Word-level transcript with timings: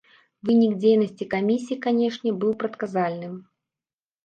Вынік 0.49 0.71
дзейнасці 0.85 1.27
камісіі, 1.35 1.77
канешне, 1.85 2.35
быў 2.41 2.51
прадказальным. 2.65 3.39